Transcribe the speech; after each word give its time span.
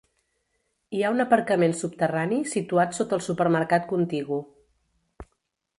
Hi 0.99 1.03
ha 1.03 1.11
un 1.15 1.23
aparcament 1.25 1.75
subterrani 1.81 2.41
situat 2.55 2.99
sota 3.01 3.19
el 3.19 3.25
supermercat 3.29 3.87
contigu. 3.95 4.45